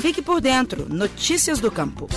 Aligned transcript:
Fique 0.00 0.22
por 0.22 0.40
dentro. 0.40 0.86
Notícias 0.88 1.60
do 1.60 1.70
Campo. 1.70 2.08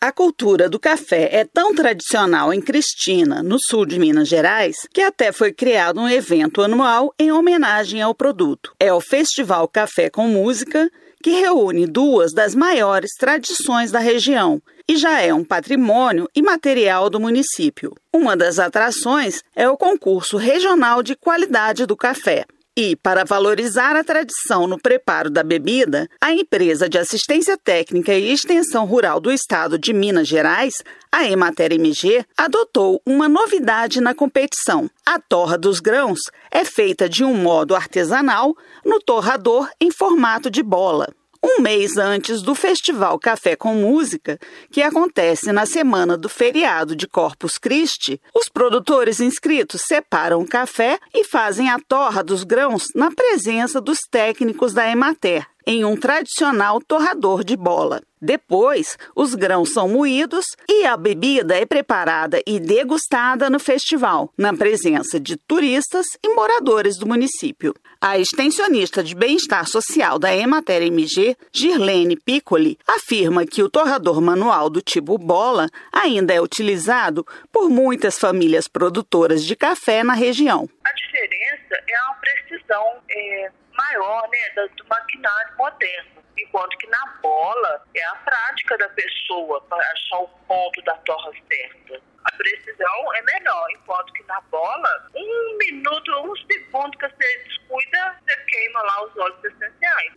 A 0.00 0.12
cultura 0.12 0.68
do 0.68 0.78
café 0.78 1.28
é 1.32 1.44
tão 1.44 1.74
tradicional 1.74 2.54
em 2.54 2.60
Cristina, 2.60 3.42
no 3.42 3.56
sul 3.58 3.84
de 3.84 3.98
Minas 3.98 4.28
Gerais, 4.28 4.76
que 4.92 5.00
até 5.00 5.32
foi 5.32 5.52
criado 5.52 6.00
um 6.00 6.08
evento 6.08 6.62
anual 6.62 7.12
em 7.18 7.32
homenagem 7.32 8.00
ao 8.00 8.14
produto. 8.14 8.72
É 8.78 8.92
o 8.92 9.00
Festival 9.00 9.66
Café 9.66 10.08
com 10.08 10.28
Música, 10.28 10.88
que 11.22 11.30
reúne 11.30 11.86
duas 11.86 12.32
das 12.32 12.54
maiores 12.54 13.10
tradições 13.18 13.90
da 13.90 13.98
região 13.98 14.62
e 14.88 14.96
já 14.96 15.20
é 15.20 15.34
um 15.34 15.44
patrimônio 15.44 16.28
imaterial 16.36 17.10
do 17.10 17.18
município. 17.18 17.92
Uma 18.12 18.36
das 18.36 18.60
atrações 18.60 19.42
é 19.56 19.68
o 19.68 19.76
concurso 19.76 20.36
regional 20.36 21.02
de 21.02 21.16
qualidade 21.16 21.84
do 21.84 21.96
café. 21.96 22.44
E, 22.74 22.96
para 22.96 23.22
valorizar 23.22 23.94
a 23.96 24.02
tradição 24.02 24.66
no 24.66 24.78
preparo 24.78 25.28
da 25.28 25.42
bebida, 25.42 26.08
a 26.18 26.32
empresa 26.32 26.88
de 26.88 26.96
assistência 26.96 27.54
técnica 27.62 28.14
e 28.14 28.32
extensão 28.32 28.86
rural 28.86 29.20
do 29.20 29.30
estado 29.30 29.78
de 29.78 29.92
Minas 29.92 30.26
Gerais, 30.26 30.72
a 31.12 31.22
Emater 31.28 31.70
MG, 31.72 32.24
adotou 32.34 33.02
uma 33.04 33.28
novidade 33.28 34.00
na 34.00 34.14
competição. 34.14 34.88
A 35.04 35.20
torra 35.20 35.58
dos 35.58 35.80
grãos 35.80 36.20
é 36.50 36.64
feita 36.64 37.10
de 37.10 37.22
um 37.22 37.34
modo 37.34 37.74
artesanal 37.74 38.56
no 38.82 38.98
torrador 39.00 39.68
em 39.78 39.90
formato 39.90 40.50
de 40.50 40.62
bola 40.62 41.08
um 41.58 41.60
mês 41.60 41.96
antes 41.96 42.40
do 42.40 42.54
Festival 42.54 43.18
Café 43.18 43.56
com 43.56 43.74
Música, 43.74 44.38
que 44.70 44.82
acontece 44.82 45.52
na 45.52 45.66
semana 45.66 46.16
do 46.16 46.28
feriado 46.28 46.96
de 46.96 47.06
Corpus 47.06 47.58
Christi, 47.58 48.20
os 48.34 48.48
produtores 48.48 49.20
inscritos 49.20 49.82
separam 49.82 50.40
o 50.40 50.48
café 50.48 50.98
e 51.14 51.24
fazem 51.24 51.68
a 51.68 51.78
torra 51.78 52.22
dos 52.22 52.44
grãos 52.44 52.88
na 52.94 53.10
presença 53.10 53.80
dos 53.80 54.00
técnicos 54.10 54.72
da 54.72 54.88
Emater 54.90 55.46
em 55.66 55.84
um 55.84 55.96
tradicional 55.96 56.80
torrador 56.80 57.44
de 57.44 57.56
bola. 57.56 58.02
Depois, 58.24 58.96
os 59.16 59.34
grãos 59.34 59.72
são 59.72 59.88
moídos 59.88 60.44
e 60.68 60.86
a 60.86 60.96
bebida 60.96 61.56
é 61.56 61.66
preparada 61.66 62.40
e 62.46 62.60
degustada 62.60 63.50
no 63.50 63.58
festival, 63.58 64.32
na 64.38 64.54
presença 64.54 65.18
de 65.18 65.36
turistas 65.36 66.06
e 66.22 66.32
moradores 66.32 66.96
do 66.96 67.04
município. 67.04 67.74
A 68.00 68.18
extensionista 68.18 69.02
de 69.02 69.16
bem-estar 69.16 69.66
social 69.66 70.20
da 70.20 70.34
Emater 70.34 70.82
MG, 70.82 71.36
Girlene 71.52 72.16
Piccoli, 72.16 72.78
afirma 72.86 73.44
que 73.44 73.62
o 73.62 73.68
torrador 73.68 74.20
manual 74.20 74.70
do 74.70 74.80
tipo 74.80 75.18
bola 75.18 75.68
ainda 75.92 76.32
é 76.32 76.40
utilizado 76.40 77.26
por 77.50 77.68
muitas 77.68 78.18
famílias 78.18 78.68
produtoras 78.68 79.44
de 79.44 79.56
café 79.56 80.04
na 80.04 80.14
região. 80.14 80.68
A 80.84 80.92
diferença 80.92 81.74
é 81.88 81.96
a 81.96 82.14
precisão 82.14 82.84
é, 83.10 83.50
maior 83.82 84.28
né, 84.28 84.66
do 84.76 84.84
maquinário 84.86 85.56
moderno. 85.56 86.22
Enquanto 86.38 86.76
que 86.78 86.86
na 86.88 87.06
bola 87.22 87.84
é 87.94 88.04
a 88.04 88.14
prática 88.16 88.78
da 88.78 88.88
pessoa 88.90 89.60
para 89.62 89.82
achar 89.92 90.20
o 90.20 90.28
ponto 90.48 90.82
da 90.82 90.96
torra 90.98 91.30
certa. 91.50 92.00
A 92.24 92.36
precisão 92.36 93.14
é 93.14 93.22
menor, 93.22 93.66
enquanto 93.72 94.12
que 94.12 94.22
na 94.24 94.40
bola, 94.42 95.10
um 95.14 95.58
minuto, 95.58 96.10
um 96.22 96.36
segundo 96.36 96.96
que 96.96 97.08
você 97.08 97.38
descuida, 97.44 98.16
você 98.22 98.36
queima 98.44 98.82
lá 98.82 99.04
os 99.04 99.44
essenciais. 99.44 99.61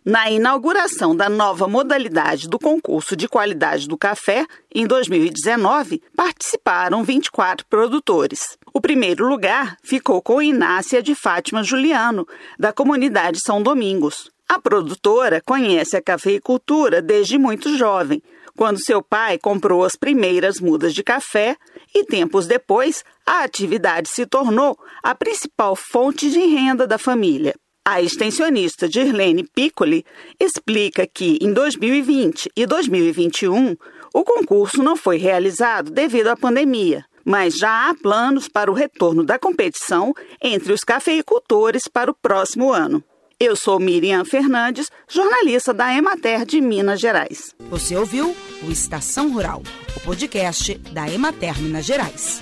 Na 0.07 0.29
inauguração 0.29 1.15
da 1.15 1.27
nova 1.27 1.67
modalidade 1.67 2.47
do 2.47 2.59
concurso 2.59 3.15
de 3.15 3.27
qualidade 3.27 3.87
do 3.87 3.97
café, 3.97 4.45
em 4.71 4.85
2019, 4.85 5.99
participaram 6.15 7.03
24 7.03 7.65
produtores. 7.65 8.55
O 8.71 8.79
primeiro 8.79 9.27
lugar 9.27 9.75
ficou 9.83 10.21
com 10.21 10.39
Inácia 10.39 11.01
de 11.01 11.15
Fátima 11.15 11.63
Juliano, 11.63 12.27
da 12.59 12.71
comunidade 12.71 13.39
São 13.43 13.63
Domingos. 13.63 14.29
A 14.47 14.59
produtora 14.59 15.41
conhece 15.43 15.97
a 15.97 16.03
cafeicultura 16.03 17.01
desde 17.01 17.39
muito 17.39 17.75
jovem, 17.75 18.21
quando 18.55 18.85
seu 18.85 19.01
pai 19.01 19.39
comprou 19.39 19.83
as 19.83 19.95
primeiras 19.95 20.59
mudas 20.59 20.93
de 20.93 21.01
café 21.01 21.57
e 21.95 22.05
tempos 22.05 22.45
depois 22.45 23.03
a 23.25 23.43
atividade 23.43 24.07
se 24.07 24.27
tornou 24.27 24.77
a 25.01 25.15
principal 25.15 25.75
fonte 25.75 26.29
de 26.29 26.41
renda 26.41 26.85
da 26.85 26.99
família. 26.99 27.55
A 27.87 28.01
extensionista 28.01 28.89
Dirlene 28.89 29.43
Piccoli 29.43 30.03
explica 30.39 31.05
que 31.05 31.37
em 31.39 31.53
2020 31.53 32.49
e 32.55 32.65
2021 32.65 33.75
o 34.11 34.23
concurso 34.23 34.81
não 34.81 34.95
foi 34.95 35.17
realizado 35.17 35.91
devido 35.91 36.29
à 36.29 36.35
pandemia, 36.35 37.05
mas 37.23 37.55
já 37.55 37.87
há 37.87 37.93
planos 37.93 38.47
para 38.47 38.71
o 38.71 38.73
retorno 38.73 39.23
da 39.23 39.37
competição 39.37 40.15
entre 40.41 40.73
os 40.73 40.83
cafeicultores 40.83 41.83
para 41.87 42.09
o 42.09 42.15
próximo 42.15 42.73
ano. 42.73 43.03
Eu 43.39 43.55
sou 43.55 43.79
Miriam 43.79 44.25
Fernandes, 44.25 44.89
jornalista 45.07 45.71
da 45.71 45.93
Emater 45.95 46.43
de 46.43 46.59
Minas 46.61 46.99
Gerais. 46.99 47.53
Você 47.69 47.95
ouviu 47.95 48.35
o 48.63 48.71
Estação 48.71 49.31
Rural, 49.31 49.61
o 49.95 49.99
podcast 49.99 50.73
da 50.91 51.07
Emater 51.07 51.61
Minas 51.61 51.85
Gerais. 51.85 52.41